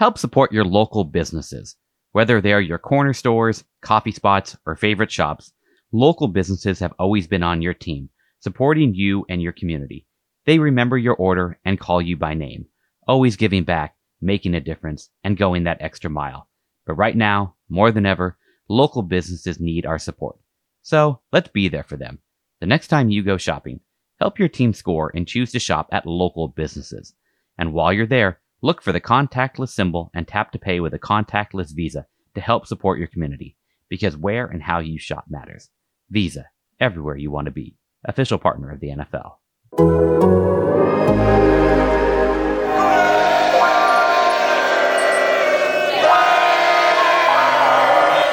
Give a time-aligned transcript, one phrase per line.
[0.00, 1.76] Help support your local businesses.
[2.12, 5.52] Whether they are your corner stores, coffee spots, or favorite shops,
[5.92, 8.08] local businesses have always been on your team,
[8.38, 10.06] supporting you and your community.
[10.46, 12.64] They remember your order and call you by name,
[13.06, 16.48] always giving back, making a difference, and going that extra mile.
[16.86, 18.38] But right now, more than ever,
[18.70, 20.38] local businesses need our support.
[20.80, 22.20] So let's be there for them.
[22.60, 23.80] The next time you go shopping,
[24.18, 27.12] help your team score and choose to shop at local businesses.
[27.58, 30.98] And while you're there, Look for the contactless symbol and tap to pay with a
[30.98, 33.56] contactless Visa to help support your community
[33.88, 35.70] because where and how you shop matters.
[36.10, 36.44] Visa,
[36.78, 37.76] everywhere you want to be.
[38.04, 39.36] Official partner of the NFL.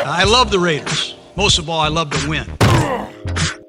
[0.09, 1.15] I love the Raiders.
[1.37, 2.45] Most of all, I love to win.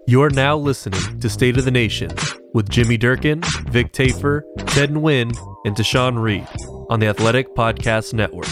[0.09, 2.11] You're now listening to State of the Nation
[2.59, 5.33] with Jimmy Durkin, Vic Tafur, Ted Nguyen,
[5.65, 6.45] and Tashan Reed
[6.91, 8.49] on the Athletic Podcast Network.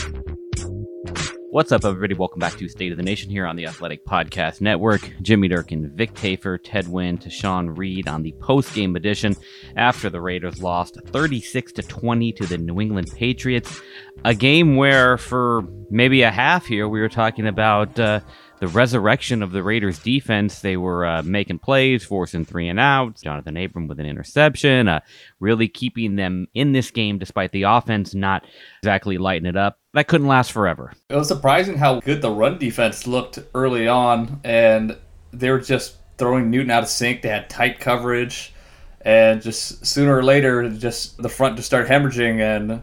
[1.51, 2.15] What's up, everybody?
[2.15, 5.11] Welcome back to State of the Nation here on the Athletic Podcast Network.
[5.23, 9.35] Jimmy Durkin, Vic Tafur, Ted Nguyen, Tashan Reed on the post-game edition
[9.75, 13.81] after the Raiders lost 36 to 20 to the New England Patriots.
[14.25, 17.99] A game where, for maybe a half here, we were talking about.
[17.99, 18.21] Uh,
[18.59, 20.61] the resurrection of the Raiders defense.
[20.61, 23.23] They were uh, making plays, forcing three and outs.
[23.23, 25.01] Jonathan Abram with an interception, uh,
[25.41, 28.45] really keeping them in this game despite the offense not
[28.83, 29.79] exactly lighting it up.
[29.95, 30.93] That couldn't last forever.
[31.09, 34.97] It was surprising how good the run defense looked early on, and
[35.33, 37.23] they were just throwing Newton out of sync.
[37.23, 38.53] They had tight coverage,
[39.03, 42.83] and just sooner or later, just the front just started hemorrhaging and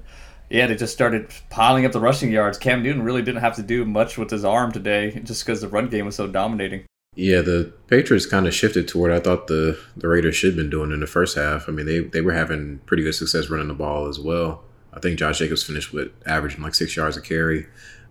[0.54, 2.60] yeah, they just started piling up the rushing yards.
[2.60, 5.68] Cam Newton really didn't have to do much with his arm today just because the
[5.68, 6.86] run game was so dominating.
[7.16, 10.58] Yeah, the Patriots kind of shifted to what I thought the, the Raiders should have
[10.58, 11.68] been doing in the first half.
[11.68, 14.64] I mean, they, they were having pretty good success running the ball as well.
[14.94, 17.66] I think Josh Jacobs finished with averaging like six yards a carry,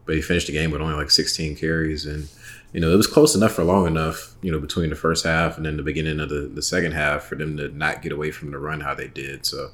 [0.04, 2.06] but he finished the game with only like 16 carries.
[2.06, 2.28] And,
[2.72, 5.56] you know, it was close enough for long enough, you know, between the first half
[5.56, 8.32] and then the beginning of the, the second half for them to not get away
[8.32, 9.46] from the run how they did.
[9.46, 9.70] So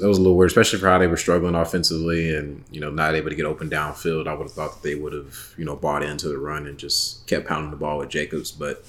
[0.00, 2.90] that was a little weird, especially for how they were struggling offensively and you know
[2.90, 4.26] not able to get open downfield.
[4.26, 6.78] I would have thought that they would have you know bought into the run and
[6.78, 8.84] just kept pounding the ball with Jacobs, but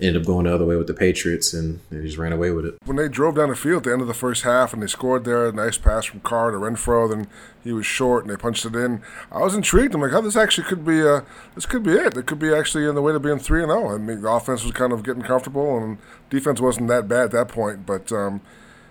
[0.00, 2.66] ended up going the other way with the Patriots and they just ran away with
[2.66, 2.74] it.
[2.84, 4.86] When they drove down the field at the end of the first half and they
[4.86, 7.28] scored there, a nice pass from Carr to Renfrow, then
[7.62, 9.02] he was short and they punched it in.
[9.30, 9.94] I was intrigued.
[9.94, 11.20] I'm like, oh, this actually could be uh,
[11.54, 12.16] this could be it.
[12.16, 13.90] It could be actually in the way to being three and zero.
[13.90, 13.94] Oh.
[13.94, 15.98] I mean, the offense was kind of getting comfortable and
[16.28, 18.10] defense wasn't that bad at that point, but.
[18.12, 18.40] Um,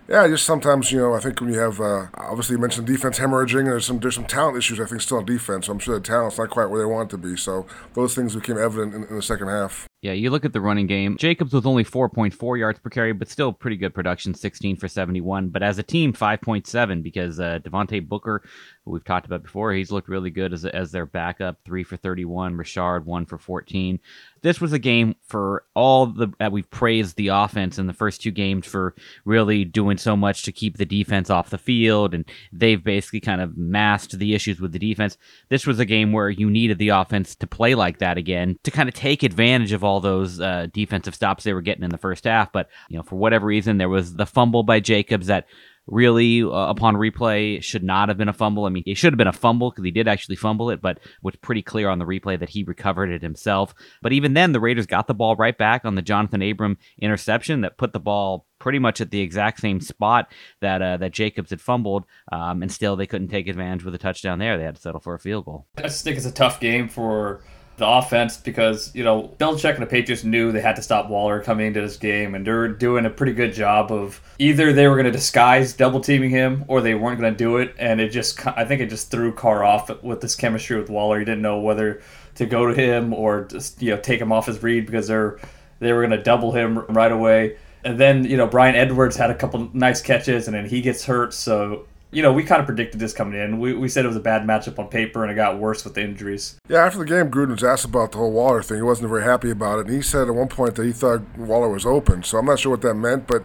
[0.08, 3.20] yeah, just sometimes you know I think when you have uh, obviously you mentioned defense
[3.20, 5.68] hemorrhaging, there's some there's some talent issues I think still on defense.
[5.68, 7.38] So I'm sure the talent's not quite where they want it to be.
[7.38, 9.88] So those things became evident in, in the second half.
[10.04, 11.16] Yeah, you look at the running game.
[11.16, 15.48] Jacobs with only 4.4 yards per carry, but still pretty good production, 16 for 71.
[15.48, 18.44] But as a team, 5.7 because uh, Devontae Booker,
[18.84, 21.96] who we've talked about before, he's looked really good as, as their backup, 3 for
[21.96, 22.58] 31.
[22.58, 24.02] Richard, 1 for 14.
[24.42, 28.22] This was a game for all the that we've praised the offense in the first
[28.22, 28.94] two games for
[29.24, 33.40] really doing so much to keep the defense off the field, and they've basically kind
[33.40, 35.18] of masked the issues with the defense.
[35.48, 38.72] This was a game where you needed the offense to play like that again to
[38.72, 41.92] kind of take advantage of all all those uh, defensive stops they were getting in
[41.92, 42.52] the first half.
[42.52, 45.46] But you know, for whatever reason, there was the fumble by Jacobs that
[45.86, 48.66] really, uh, upon replay, should not have been a fumble.
[48.66, 51.00] I mean, it should have been a fumble because he did actually fumble it, but
[51.22, 53.76] was pretty clear on the replay that he recovered it himself.
[54.02, 57.62] But even then, the Raiders got the ball right back on the Jonathan Abram interception
[57.62, 60.32] that put the ball pretty much at the exact same spot
[60.62, 64.00] that uh, that Jacobs had fumbled, um, and still they couldn't take advantage with a
[64.00, 64.58] touchdown there.
[64.58, 65.68] They had to settle for a field goal.
[65.78, 67.44] I just think it's a tough game for
[67.78, 71.42] the offense because you know Belichick and the Patriots knew they had to stop Waller
[71.42, 74.96] coming into this game, and they're doing a pretty good job of either they were
[74.96, 78.10] going to disguise double teaming him or they weren't going to do it, and it
[78.10, 81.20] just I think it just threw Carr off with this chemistry with Waller.
[81.20, 82.02] He didn't know whether
[82.36, 85.40] to go to him or just you know take him off his read because they're
[85.80, 87.58] they were going to double him right away.
[87.84, 91.06] And then you know Bryan Edwards had a couple nice catches, and then he gets
[91.06, 93.60] hurt, so you know, we kind of predicted this coming in.
[93.60, 95.96] We, we said it was a bad matchup on paper, and it got worse with
[95.96, 96.58] the injuries.
[96.70, 98.78] Yeah, after the game, Gruden was asked about the whole Waller thing.
[98.78, 101.22] He wasn't very happy about it, and he said at one point that he thought
[101.38, 102.24] Waller was open.
[102.24, 103.44] So I'm not sure what that meant, but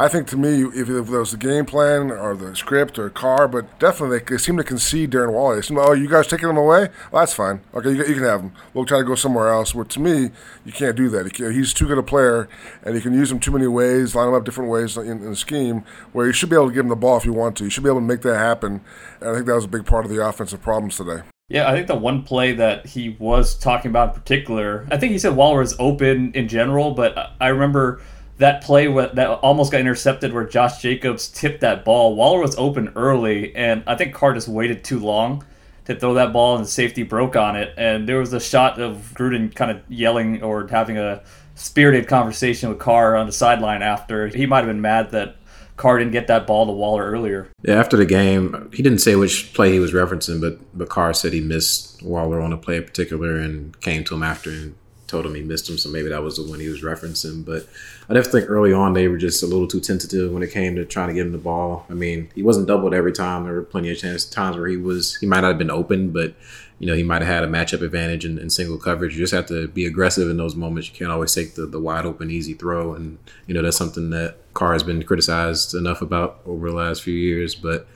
[0.00, 3.46] I think to me, if, there was the game plan or the script or Carr,
[3.46, 5.56] but definitely they, seem to concede during Waller.
[5.56, 6.88] They seem, oh, you guys taking him away?
[7.12, 7.60] Well, that's fine.
[7.74, 8.52] Okay, you, you, can have him.
[8.72, 9.74] We'll try to go somewhere else.
[9.74, 10.30] But to me,
[10.64, 11.36] you can't do that.
[11.36, 12.48] He's too good a player,
[12.82, 15.28] and you can use him too many ways, line him up different ways in, in
[15.28, 17.58] the scheme, where you should be able to give him the ball if you want
[17.58, 17.64] to.
[17.64, 18.80] You should be able to make that happen.
[19.20, 21.24] And I think that was a big part of the offensive problems today.
[21.50, 25.12] Yeah, I think the one play that he was talking about in particular, I think
[25.12, 28.00] he said Waller was open in general, but I remember–
[28.40, 32.16] that play that almost got intercepted where Josh Jacobs tipped that ball.
[32.16, 35.44] Waller was open early, and I think Carr just waited too long
[35.84, 37.74] to throw that ball and the safety broke on it.
[37.76, 41.22] And there was a shot of Gruden kind of yelling or having a
[41.54, 44.28] spirited conversation with Carr on the sideline after.
[44.28, 45.36] He might have been mad that
[45.76, 47.48] Carr didn't get that ball to Waller earlier.
[47.62, 51.12] Yeah, after the game, he didn't say which play he was referencing, but but Carr
[51.12, 54.74] said he missed Waller on a play in particular and came to him after and
[55.10, 55.76] told him he missed him.
[55.76, 57.44] So maybe that was the one he was referencing.
[57.44, 57.66] But
[58.08, 60.76] I definitely think early on they were just a little too tentative when it came
[60.76, 61.86] to trying to get him the ball.
[61.90, 63.44] I mean, he wasn't doubled every time.
[63.44, 66.10] There were plenty of chance, times where he was he might not have been open,
[66.10, 66.34] but
[66.80, 69.12] you know, he might have had a matchup advantage in, in, single coverage.
[69.12, 70.88] You just have to be aggressive in those moments.
[70.88, 72.94] You can't always take the, the wide open, easy throw.
[72.94, 77.02] And, you know, that's something that Carr has been criticized enough about over the last
[77.02, 77.54] few years.
[77.54, 77.86] But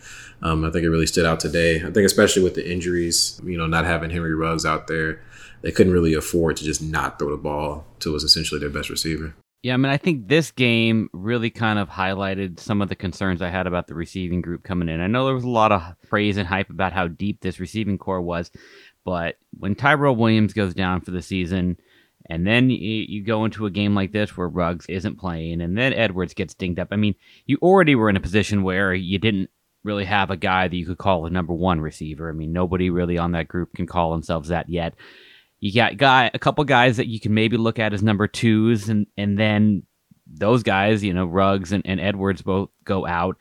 [0.45, 1.77] um, I think it really stood out today.
[1.77, 5.23] I think, especially with the injuries, you know, not having Henry Ruggs out there,
[5.63, 8.91] they couldn't really afford to just not throw the ball to was essentially their best
[8.91, 9.35] receiver.
[9.63, 13.41] Yeah, I mean, I think this game really kind of highlighted some of the concerns
[13.41, 15.01] I had about the receiving group coming in.
[15.01, 17.97] I know there was a lot of praise and hype about how deep this receiving
[17.97, 18.51] corps was,
[19.07, 21.79] but when Tyrell Williams goes down for the season,
[22.29, 25.79] and then you, you go into a game like this where Ruggs isn't playing, and
[25.79, 26.89] then Edwards gets dinged up.
[26.91, 27.15] I mean,
[27.47, 29.49] you already were in a position where you didn't
[29.85, 32.29] really have a guy that you could call a number one receiver.
[32.29, 34.95] I mean, nobody really on that group can call themselves that yet.
[35.61, 38.89] You got guy a couple guys that you can maybe look at as number twos,
[38.89, 39.85] and and then
[40.27, 43.37] those guys, you know, Ruggs and, and Edwards both go out.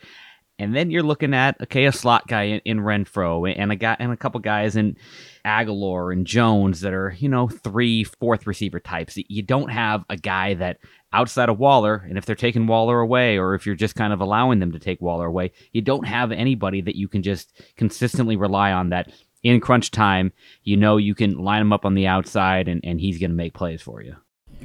[0.60, 3.96] And then you're looking at okay, a slot guy in, in Renfrow and a guy
[4.00, 4.98] and a couple guys in
[5.46, 9.18] Agholor and Jones that are, you know, three, fourth receiver types.
[9.18, 10.78] You don't have a guy that
[11.12, 14.22] outside of Waller, and if they're taking Waller away, or if you're just kind of
[14.22, 18.36] allowing them to take Waller away, you don't have anybody that you can just consistently
[18.36, 19.12] rely on that
[19.44, 20.32] in crunch time,
[20.64, 23.36] you know you can line him up on the outside and, and he's going to
[23.36, 24.16] make plays for you.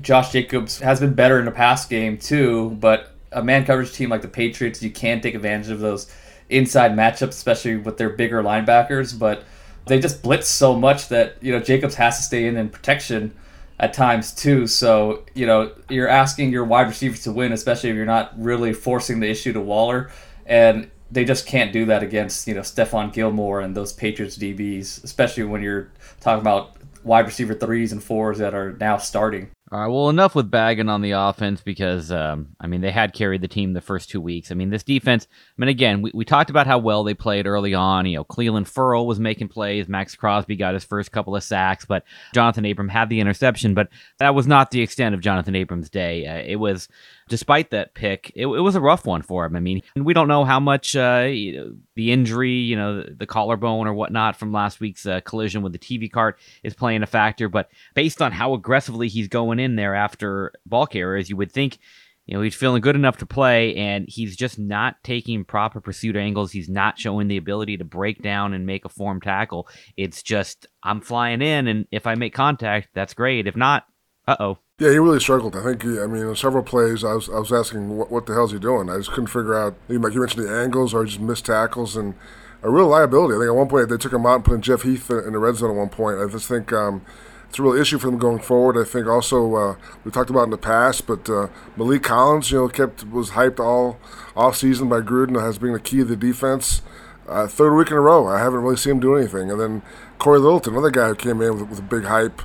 [0.01, 4.11] Josh Jacobs has been better in the past game too, but a man coverage team
[4.11, 6.11] like the Patriots, you can take advantage of those
[6.49, 9.19] inside matchups, especially with their bigger linebackers.
[9.19, 9.45] But
[9.87, 13.35] they just blitz so much that you know Jacobs has to stay in in protection
[13.81, 14.67] at times too.
[14.67, 18.73] So you know you're asking your wide receivers to win, especially if you're not really
[18.73, 20.11] forcing the issue to Waller.
[20.47, 25.05] And they just can't do that against you know Stephon Gilmore and those Patriots DBs,
[25.05, 25.91] especially when you're
[26.21, 29.51] talking about wide receiver threes and fours that are now starting.
[29.71, 33.13] All right, well, enough with bagging on the offense because, um, I mean, they had
[33.13, 34.51] carried the team the first two weeks.
[34.51, 37.47] I mean, this defense, I mean, again, we, we talked about how well they played
[37.47, 38.07] early on.
[38.07, 39.87] You know, Clelin Ferrell was making plays.
[39.87, 43.75] Maxx Crosby got his first couple of sacks, but Jonathan Abram had the interception.
[43.75, 43.89] But
[44.19, 46.27] that was not the extent of Jonathan Abram's day.
[46.27, 46.89] Uh, it was
[47.29, 49.55] despite that pick, it, it, was a rough one for him.
[49.55, 53.15] I mean, we don't know how much uh, you know, the injury, you know, the,
[53.15, 57.03] the, collarbone or whatnot from last week's uh, collision with the TV cart is playing
[57.03, 57.49] a factor.
[57.49, 61.79] But based on how aggressively he's going in there after ball carriers, you would think,
[62.27, 66.17] you know, he's feeling good enough to play, and he's just not taking proper pursuit
[66.17, 66.53] angles.
[66.53, 69.69] He's not showing the ability to break down and make a form tackle.
[69.97, 73.47] It's just I'm flying in, and if I make contact, that's great.
[73.47, 73.85] If not,
[74.27, 74.59] uh oh.
[74.79, 75.57] Yeah, he really struggled.
[75.57, 75.83] I think.
[75.83, 78.61] He, I mean, several plays, I was I was asking what, what the hell's he
[78.61, 78.89] doing.
[78.89, 79.75] I just couldn't figure out.
[79.89, 82.15] Like you mentioned, the angles or just missed tackles and
[82.63, 83.35] a real liability.
[83.35, 85.33] I think at one point they took him out and put in Jeff Heath in
[85.33, 85.71] the red zone.
[85.71, 87.05] At one point, I just think um,
[87.49, 88.81] it's a real issue for them going forward.
[88.81, 92.59] I think also uh, we talked about in the past, but uh, Maliek Collins, you
[92.59, 93.99] know, kept was hyped all
[94.37, 96.83] off season by Gruden as being the key of the defense.
[97.27, 99.51] Uh, third week in a row, I haven't really seen him do anything.
[99.51, 99.83] And then
[100.21, 102.43] Cory Littleton, another guy who came in with, with a big hype.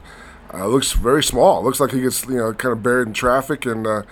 [0.53, 1.63] Uh, looks very small.
[1.63, 4.03] Looks like he gets you know kind of buried in traffic and uh,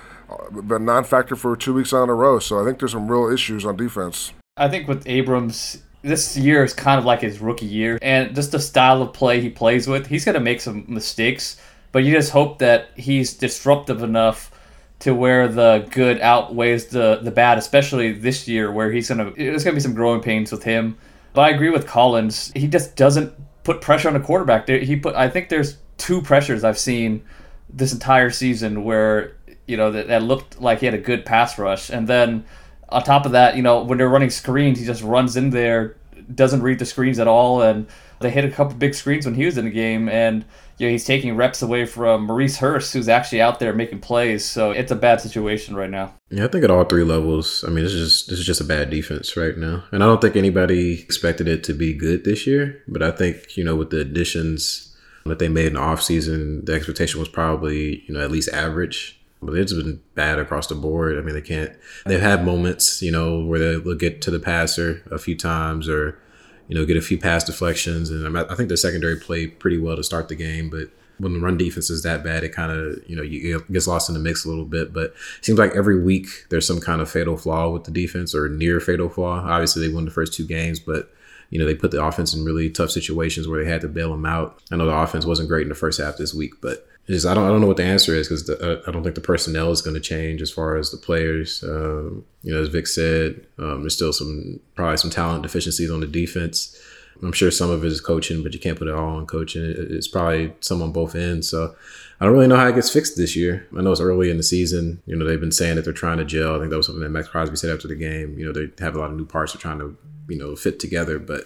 [0.63, 2.39] been non-factor for two weeks on a row.
[2.39, 4.33] So I think there's some real issues on defense.
[4.57, 8.51] I think with Abrams, this year is kind of like his rookie year, and just
[8.51, 11.57] the style of play he plays with, he's to make some mistakes.
[11.91, 14.51] But you just hope that he's disruptive enough
[14.99, 19.63] to where the good outweighs the the bad, especially this year where he's gonna there's
[19.63, 20.97] gonna be some growing pains with him.
[21.33, 22.51] But I agree with Collins.
[22.55, 23.33] He just doesn't
[23.63, 24.67] put pressure on the quarterback.
[24.67, 27.23] He put I think there's two pressures I've seen
[27.69, 31.57] this entire season where you know that, that looked like he had a good pass
[31.57, 32.43] rush, and then
[32.89, 35.95] on top of that, you know when they're running screens, he just runs in there,
[36.33, 37.87] doesn't read the screens at all, and
[38.19, 40.43] they hit a couple big screens when he was in the game, and
[40.77, 44.43] you know he's taking reps away from Maurice Hurst, who's actually out there making plays.
[44.43, 46.15] So it's a bad situation right now.
[46.31, 47.63] Yeah, I think at all three levels.
[47.65, 50.07] I mean, this is just this is just a bad defense right now, and I
[50.07, 52.81] don't think anybody expected it to be good this year.
[52.87, 54.90] But I think you know with the additions
[55.25, 59.19] that they made in the offseason, the expectation was probably, you know, at least average.
[59.43, 61.17] But it's been bad across the board.
[61.17, 61.75] I mean, they can't.
[62.05, 66.19] They've had moments, you know, where they'll get to the passer a few times, or
[66.67, 68.11] you know, get a few pass deflections.
[68.11, 70.89] And I think the secondary played pretty well to start the game, but
[71.21, 74.09] when the run defense is that bad, it kind of you know you gets lost
[74.09, 74.93] in the mix a little bit.
[74.93, 78.35] But it seems like every week there's some kind of fatal flaw with the defense
[78.35, 79.39] or near fatal flaw.
[79.39, 81.13] Obviously, they won the first two games, but
[81.51, 84.09] you know, they put the offense in really tough situations where they had to bail
[84.11, 84.59] them out.
[84.71, 87.33] I know the offense wasn't great in the first half this week, but just I
[87.33, 89.71] don't I don't know what the answer is because uh, I don't think the personnel
[89.71, 91.63] is going to change as far as the players.
[91.63, 95.99] Um, you know, as Vic said, um, there's still some probably some talent deficiencies on
[95.99, 96.79] the defense.
[97.21, 99.61] I'm sure some of it is coaching, but you can't put it all on coaching.
[99.63, 101.47] It's probably some on both ends.
[101.49, 101.75] So
[102.19, 103.67] I don't really know how it gets fixed this year.
[103.77, 105.01] I know it's early in the season.
[105.05, 106.55] You know, they've been saying that they're trying to gel.
[106.55, 108.39] I think that was something that Maxx Crosby said after the game.
[108.39, 109.95] You know, they have a lot of new parts they're trying to,
[110.27, 111.45] you know, fit together, but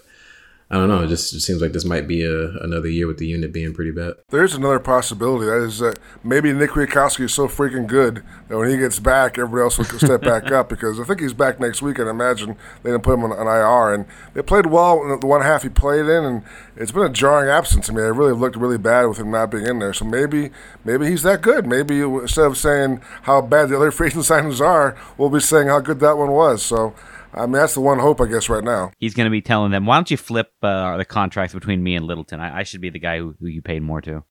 [0.70, 1.04] I don't know.
[1.04, 3.72] It just it seems like this might be a, another year with the unit being
[3.72, 4.14] pretty bad.
[4.30, 5.46] There's another possibility.
[5.46, 9.38] That is that maybe Nick Kwiatkowski is so freaking good that when he gets back,
[9.38, 12.00] everybody else will step back up because I think he's back next week.
[12.00, 13.94] And I imagine they didn't put him on an IR.
[13.94, 16.42] And they played well in the one half he played in, and
[16.76, 17.88] it's been a jarring absence.
[17.88, 19.94] I mean, it really looked really bad with him not being in there.
[19.94, 20.50] So maybe
[20.84, 21.68] maybe he's that good.
[21.68, 25.68] Maybe instead of saying how bad the other free agent signings are, we'll be saying
[25.68, 26.64] how good that one was.
[26.64, 26.96] So.
[27.36, 28.92] I mean, that's the one hope, I guess, right now.
[28.98, 31.96] He's going to be telling them, why don't you flip uh, the contracts between me
[31.96, 32.40] and Littleton?
[32.40, 34.24] I, I should be the guy who, who you paid more to.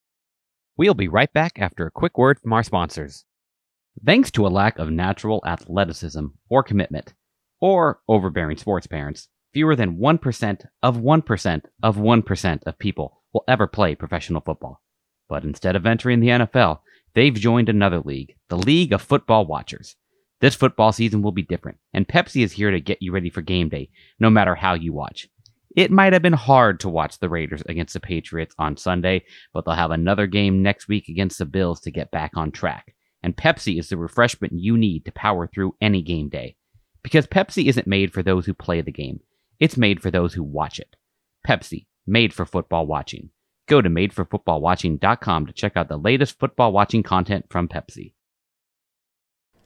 [0.76, 3.24] We'll be right back after a quick word from our sponsors.
[4.04, 7.14] Thanks to a lack of natural athleticism or commitment,
[7.60, 13.66] or overbearing sports parents, fewer than 1% of 1% of 1% of people will ever
[13.66, 14.82] play professional football.
[15.28, 16.80] But instead of entering the NFL,
[17.14, 19.96] they've joined another league, the League of Football Watchers.
[20.40, 23.40] This football season will be different, and Pepsi is here to get you ready for
[23.40, 25.28] game day, no matter how you watch.
[25.76, 29.64] It might have been hard to watch the Raiders against the Patriots on Sunday, but
[29.64, 32.94] they'll have another game next week against the Bills to get back on track.
[33.22, 36.56] And Pepsi is the refreshment you need to power through any game day.
[37.02, 39.20] Because Pepsi isn't made for those who play the game,
[39.58, 40.94] it's made for those who watch it.
[41.46, 43.30] Pepsi, made for football watching.
[43.66, 48.12] Go to madeforfootballwatching.com to check out the latest football watching content from Pepsi.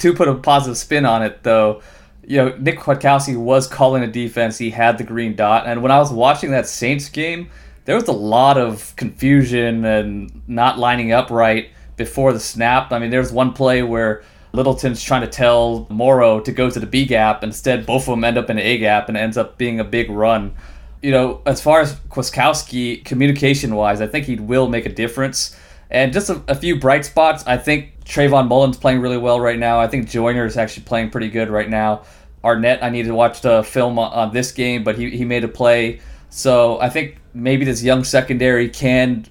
[0.00, 1.82] to put a positive spin on it, though,
[2.22, 4.58] you know, Nick Kwiatkowski was calling a defense.
[4.58, 5.66] He had the green dot.
[5.66, 7.50] And when I was watching that Saints game,
[7.86, 12.92] there was a lot of confusion and not lining up right before the snap.
[12.92, 16.78] I mean, there was one play where Littleton's trying to tell Morrow to go to
[16.78, 17.42] the B gap.
[17.42, 19.84] Instead, both of them end up in the A gap and ends up being a
[19.84, 20.54] big run.
[21.02, 25.56] You know, as far as Kwiatkowski, communication wise, I think he will make a difference.
[25.90, 27.44] And just a, a few bright spots.
[27.46, 29.80] I think Trayvon Mullen's playing really well right now.
[29.80, 32.02] I think Joyner is actually playing pretty good right now.
[32.44, 35.44] Arnette, I need to watch the film on, on this game, but he, he made
[35.44, 36.00] a play.
[36.30, 39.26] So I think maybe this young secondary can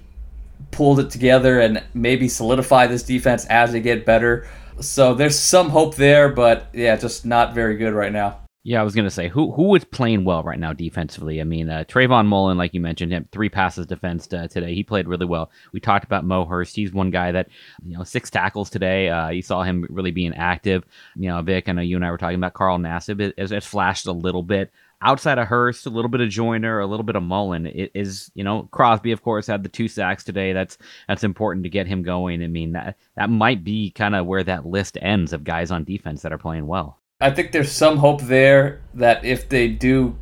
[0.70, 4.46] pull it together and maybe solidify this defense as they get better.
[4.80, 8.38] So there's some hope there, but yeah, just not very good right now.
[8.62, 11.40] Yeah, I was gonna say who who is playing well right now defensively.
[11.40, 14.74] I mean, uh, Trayvon Mullen, like you mentioned, him three passes defensed uh, today.
[14.74, 15.50] He played really well.
[15.72, 16.76] We talked about Mo Hurst.
[16.76, 17.48] He's one guy that
[17.82, 19.08] you know six tackles today.
[19.08, 20.84] Uh, you saw him really being active.
[21.16, 21.70] You know, Vic.
[21.70, 23.18] I know you and I were talking about Carl Nassib.
[23.20, 26.86] It, it, flashed a little bit outside of Hurst, a little bit of Joyner, a
[26.86, 27.64] little bit of Mullen.
[27.64, 30.52] It is you know Crosby, of course, had the two sacks today.
[30.52, 30.76] That's
[31.08, 32.42] that's important to get him going.
[32.44, 35.84] I mean that that might be kind of where that list ends of guys on
[35.84, 36.99] defense that are playing well.
[37.20, 40.16] I think there's some hope there that if they do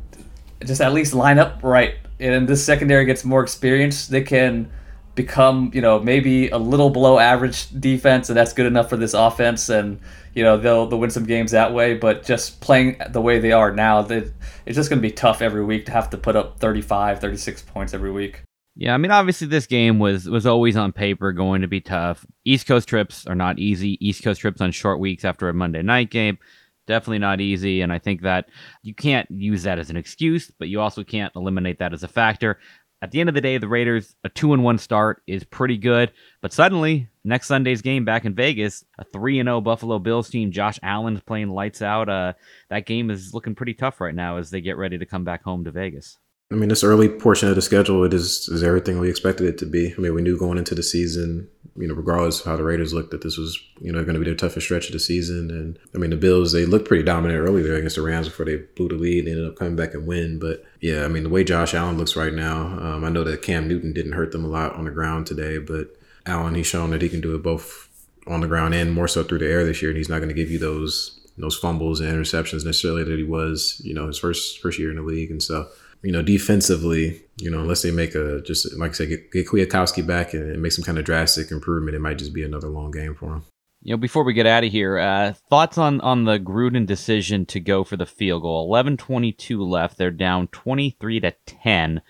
[0.65, 4.69] just at least line up right and this secondary gets more experience, they can
[5.15, 9.13] become, you know, maybe a little below average defense and that's good enough for this
[9.13, 9.99] offense and
[10.33, 13.51] you know, they'll they'll win some games that way, but just playing the way they
[13.51, 14.29] are now, they,
[14.65, 17.61] it's just going to be tough every week to have to put up 35, 36
[17.63, 18.43] points every week.
[18.75, 22.25] Yeah, I mean, obviously this game was was always on paper going to be tough.
[22.45, 23.97] East Coast trips are not easy.
[24.05, 26.37] East Coast trips on short weeks after a Monday night game
[26.89, 27.79] definitely not easy.
[27.81, 28.49] And I think that
[28.83, 32.07] you can't use that as an excuse, but you also can't eliminate that as a
[32.09, 32.59] factor.
[33.01, 35.77] At the end of the day, the Raiders, a two and one start is pretty
[35.77, 36.11] good.
[36.41, 40.29] But suddenly, next Sunday's game back in Vegas, a three and zero oh Buffalo Bills
[40.29, 42.09] team, Josh Allen's playing lights out.
[42.09, 42.33] Uh,
[42.69, 45.43] that game is looking pretty tough right now as they get ready to come back
[45.43, 46.17] home to Vegas.
[46.51, 49.57] I mean, this early portion of the schedule, it is is everything we expected it
[49.59, 49.93] to be.
[49.93, 51.47] I mean, we knew going into the season
[51.79, 54.19] you know, regardless of how the Raiders looked, that this was, you know, going to
[54.19, 55.49] be their toughest stretch of the season.
[55.49, 58.45] And I mean, the Bills, they looked pretty dominant early there against the Rams before
[58.45, 59.25] they blew the lead.
[59.25, 60.39] They ended up coming back and win.
[60.39, 63.41] But yeah, I mean, the way Josh Allen looks right now, um, I know that
[63.41, 66.89] Cam Newton didn't hurt them a lot on the ground today, but Allen, he's shown
[66.91, 67.87] that he can do it both
[68.27, 69.91] on the ground and more so through the air this year.
[69.91, 73.23] And he's not going to give you those those fumbles and interceptions necessarily that he
[73.23, 75.31] was, you know, his first first year in the league.
[75.31, 75.69] And so,
[76.01, 79.47] you know, defensively, you know, unless they make a just like I said, get, get
[79.47, 82.91] Kwiatkowski back and make some kind of drastic improvement, it might just be another long
[82.91, 83.43] game for him.
[83.81, 87.45] You know, before we get out of here, uh, thoughts on, on the Gruden decision
[87.45, 88.69] to go for the field goal.
[88.69, 89.97] 11:22 left.
[89.97, 92.01] They're down 23 to 10.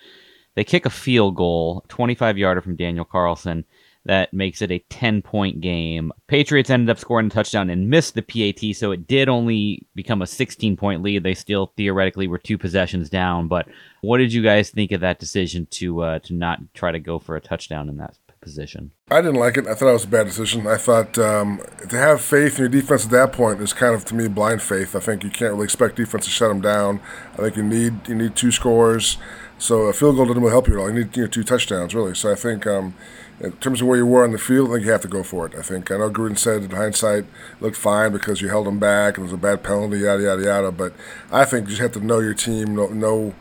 [0.56, 3.64] They kick a field goal, 25 yarder from Daniel Carlson
[4.06, 6.12] that makes it a 10 point game.
[6.26, 10.22] Patriots ended up scoring a touchdown and missed the PAT, so it did only become
[10.22, 11.22] a 16 point lead.
[11.22, 13.48] They still theoretically were two possessions down.
[13.48, 13.68] But
[14.00, 17.18] what did you guys think of that decision to uh, to not try to go
[17.18, 18.92] for a touchdown in that position?
[19.10, 19.66] I didn't like it.
[19.66, 20.66] I thought it was a bad decision.
[20.66, 24.06] I thought um, to have faith in your defense at that point is kind of
[24.06, 24.96] to me blind faith.
[24.96, 27.00] I think you can't really expect defense to shut them down.
[27.34, 29.18] I think you need you need two scores.
[29.58, 30.88] So a field goal doesn't really help you at all.
[30.88, 32.14] You need you know, two touchdowns really.
[32.14, 32.66] So I think.
[32.66, 32.94] Um,
[33.40, 35.22] in terms of where you were on the field, I think you have to go
[35.22, 35.54] for it.
[35.54, 37.24] I think I know Gruden said in hindsight
[37.60, 40.42] looked fine because you held them back and it was a bad penalty, yada yada
[40.42, 40.72] yada.
[40.72, 40.92] But
[41.32, 43.34] I think you just have to know your team, know, know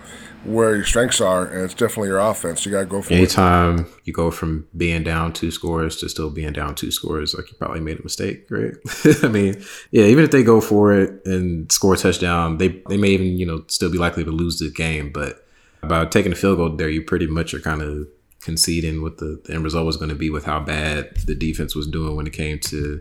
[0.46, 2.66] where your strengths are, and it's definitely your offense.
[2.66, 3.80] You got to go for Anytime it.
[3.80, 7.52] Anytime you go from being down two scores to still being down two scores, like
[7.52, 8.74] you probably made a mistake, right?
[9.24, 12.96] I mean, yeah, even if they go for it and score a touchdown, they they
[12.96, 15.46] may even you know still be likely to lose the game, but
[15.82, 18.08] by taking a field goal there, you pretty much are kind of
[18.50, 21.76] conceding what the, the end result was going to be with how bad the defense
[21.76, 23.00] was doing when it came to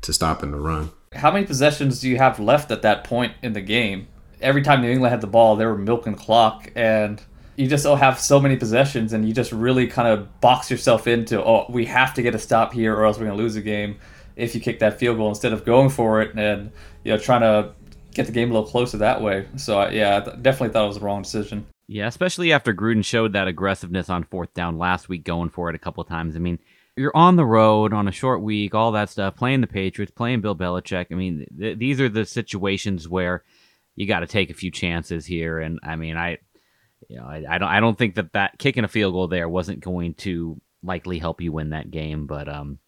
[0.00, 0.90] to stopping the run.
[1.12, 4.08] How many possessions do you have left at that point in the game?
[4.40, 7.22] Every time New England had the ball, they were milking the clock, and
[7.56, 11.42] you just have so many possessions, and you just really kind of box yourself into,
[11.42, 13.60] oh, we have to get a stop here, or else we're going to lose the
[13.60, 13.98] game.
[14.34, 16.70] If you kick that field goal instead of going for it and
[17.04, 17.72] you know trying to
[18.12, 19.46] get the game a little closer that way.
[19.56, 21.66] So yeah, I definitely thought it was the wrong decision.
[21.88, 25.76] Yeah, especially after Gruden showed that aggressiveness on fourth down last week, going for it
[25.76, 26.34] a couple of times.
[26.34, 26.58] I mean,
[26.96, 30.40] you're on the road on a short week, all that stuff, playing the Patriots, playing
[30.40, 31.06] Bill Belichick.
[31.10, 33.44] I mean, th- these are the situations where
[33.94, 35.60] you got to take a few chances here.
[35.60, 36.38] And I mean, I,
[37.08, 39.48] you know, I, I, don't, I don't think that that kicking a field goal there
[39.48, 42.26] wasn't going to likely help you win that game.
[42.26, 42.78] But, um,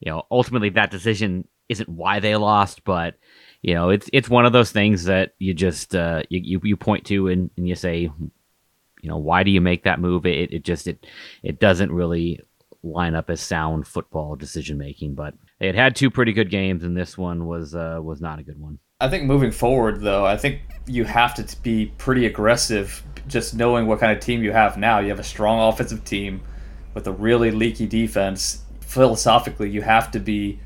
[0.00, 3.16] you know, ultimately that decision isn't why they lost, but
[3.62, 7.06] you know, it's it's one of those things that you just uh, you, you point
[7.06, 10.26] to and, and you say, you know, why do you make that move?
[10.26, 11.06] It it just it
[11.44, 12.40] it doesn't really
[12.82, 15.14] line up as sound football decision making.
[15.14, 18.40] But they had had two pretty good games, and this one was uh, was not
[18.40, 18.80] a good one.
[19.00, 23.02] I think moving forward, though, I think you have to be pretty aggressive.
[23.28, 26.42] Just knowing what kind of team you have now, you have a strong offensive team
[26.94, 28.62] with a really leaky defense.
[28.80, 30.58] Philosophically, you have to be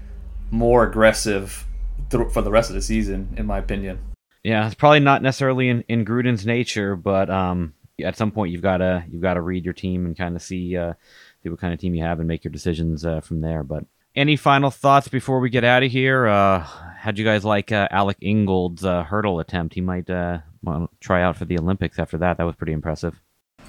[0.50, 1.65] more aggressive
[2.10, 3.98] th- for the rest of the season, in my opinion.
[4.42, 8.62] Yeah, it's probably not necessarily in, in Gruden's nature, but um, at some point you've
[8.62, 10.94] got to you've got to read your team and kind of see uh,
[11.42, 13.64] see what kind of team you have and make your decisions uh, from there.
[13.64, 16.26] But any final thoughts before we get out of here?
[16.26, 19.74] Uh, how'd you guys like uh, Alec Ingold's uh, hurdle attempt?
[19.74, 22.38] He might uh, well, try out for the Olympics after that.
[22.38, 23.20] That was pretty impressive.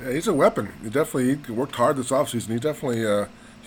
[0.01, 0.71] Yeah, he's a weapon.
[0.83, 2.49] He definitely he worked hard this offseason.
[2.49, 3.03] He definitely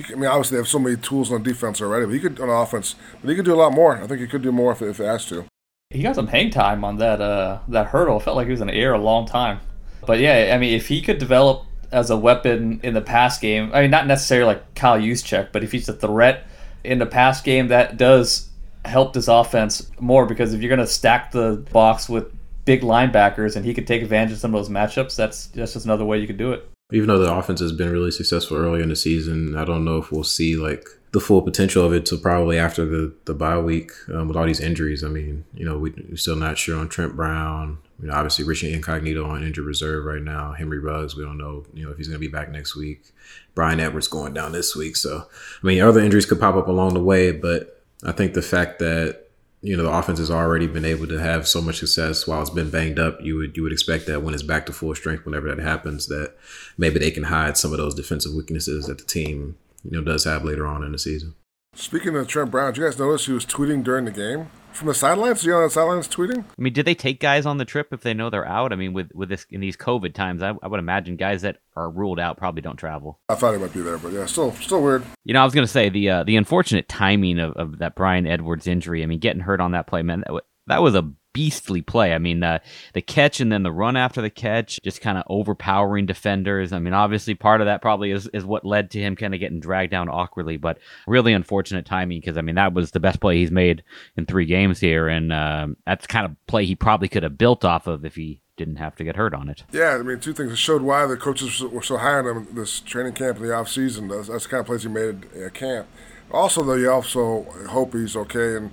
[0.08, 2.48] I mean, obviously they have so many tools on defense already, but he could on
[2.48, 3.96] offense, but he could do a lot more.
[3.96, 5.44] I think he could do more if, if he asked to.
[5.90, 8.18] He got some hang time on that uh, that hurdle.
[8.18, 9.60] It felt like he was in the air a long time.
[10.06, 13.70] But yeah, I mean, if he could develop as a weapon in the pass game,
[13.74, 16.46] I mean, not necessarily like Kyle Juszczyk, but if he's a threat
[16.84, 18.48] in the pass game, that does
[18.84, 22.32] help this offense more because if you're going to stack the box with
[22.64, 25.84] big linebackers and he could take advantage of some of those matchups, that's that's just
[25.84, 28.82] another way you could do it even though the offense has been really successful early
[28.82, 32.06] in the season, I don't know if we'll see like the full potential of it
[32.06, 35.02] till probably after the the bye week um, with all these injuries.
[35.02, 37.78] I mean, you know, we, are still not sure on Trent Brown.
[38.00, 40.52] You know, obviously Richie Incognito on injured reserve right now.
[40.52, 43.12] Henry Ruggs, we don't know, you know, if he's going to be back next week.
[43.54, 44.96] Bryan Edwards going down this week.
[44.96, 45.26] So,
[45.62, 48.78] I mean, other injuries could pop up along the way, but I think the fact
[48.78, 49.19] that
[49.62, 52.50] you know the offense has already been able to have so much success while it's
[52.50, 53.20] been banged up.
[53.20, 56.06] You would you would expect that when it's back to full strength, whenever that happens,
[56.06, 56.34] that
[56.78, 60.24] maybe they can hide some of those defensive weaknesses that the team you know does
[60.24, 61.34] have later on in the season.
[61.74, 64.48] Speaking of Trent Brown, did you guys notice he was tweeting during the game?
[64.72, 65.44] from the sidelines?
[65.44, 66.40] You on the sidelines tweeting?
[66.40, 68.72] I mean, did they take guys on the trip if they know they're out?
[68.72, 71.58] I mean, with with this in these COVID times, I, I would imagine guys that
[71.76, 73.20] are ruled out probably don't travel.
[73.28, 75.04] I thought he might be there, but yeah, still still weird.
[75.24, 78.26] You know, I was gonna say the uh, the unfortunate timing of, of that Bryan
[78.26, 79.02] Edwards injury.
[79.02, 82.12] I mean, getting hurt on that play, man, that, that was a beastly play.
[82.12, 82.58] I mean, uh,
[82.92, 86.70] the catch and then the run after the catch, just kind of overpowering defenders.
[86.70, 89.40] I mean, obviously, part of that probably is, is what led to him kind of
[89.40, 90.76] getting dragged down awkwardly, but
[91.06, 93.82] really unfortunate timing because, I mean, that was the best play he's made
[94.18, 95.08] in three games here.
[95.08, 98.42] And uh, that's kind of play he probably could have built off of if he
[98.58, 99.64] didn't have to get hurt on it.
[99.72, 100.52] Yeah, I mean, two things.
[100.52, 103.54] It showed why the coaches were so high on him this training camp in the
[103.54, 104.08] off season.
[104.08, 105.86] That's, that's the kind of plays he made at camp.
[106.30, 108.70] Also, though, you also hope he's okay and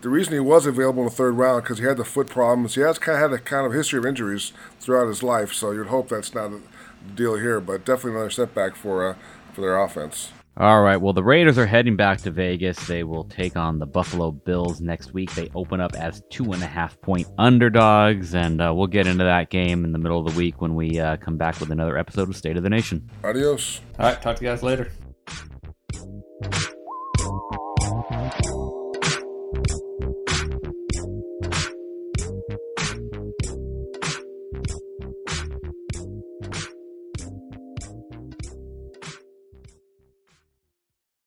[0.00, 2.74] the reason he was available in the third round because he had the foot problems.
[2.74, 5.72] He has kind of had a kind of history of injuries throughout his life, so
[5.72, 6.60] you'd hope that's not the
[7.14, 7.60] deal here.
[7.60, 9.14] But definitely another setback for uh,
[9.52, 10.32] for their offense.
[10.56, 10.96] All right.
[10.96, 12.86] Well, the Raiders are heading back to Vegas.
[12.86, 15.32] They will take on the Buffalo Bills next week.
[15.34, 19.24] They open up as two and a half point underdogs, and uh, we'll get into
[19.24, 21.96] that game in the middle of the week when we uh, come back with another
[21.96, 23.08] episode of State of the Nation.
[23.24, 23.80] Adios.
[23.98, 24.90] All right, talk to you guys later.